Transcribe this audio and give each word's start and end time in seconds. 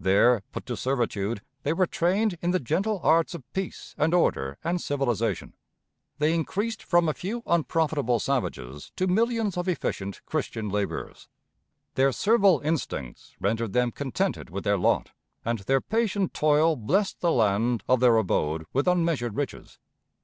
There, 0.00 0.42
put 0.50 0.66
to 0.66 0.76
servitude, 0.76 1.40
they 1.62 1.72
were 1.72 1.86
trained 1.86 2.36
in 2.42 2.50
the 2.50 2.58
gentle 2.58 2.98
arts 3.04 3.32
of 3.32 3.44
peace 3.52 3.94
and 3.96 4.12
order 4.12 4.58
and 4.64 4.80
civilization; 4.80 5.54
they 6.18 6.34
increased 6.34 6.82
from 6.82 7.08
a 7.08 7.14
few 7.14 7.44
unprofitable 7.46 8.18
savages 8.18 8.90
to 8.96 9.06
millions 9.06 9.56
of 9.56 9.68
efficient 9.68 10.20
Christian 10.26 10.68
laborers. 10.68 11.28
Their 11.94 12.10
servile 12.10 12.58
instincts 12.64 13.36
rendered 13.38 13.72
them 13.72 13.92
contented 13.92 14.50
with 14.50 14.64
their 14.64 14.78
lot, 14.78 15.12
and 15.44 15.60
their 15.60 15.80
patient 15.80 16.34
toil 16.34 16.74
blessed 16.74 17.20
the 17.20 17.30
land 17.30 17.84
of 17.88 18.00
their 18.00 18.16
abode 18.16 18.66
with 18.72 18.88
unmeasured 18.88 19.36
riches. 19.36 19.78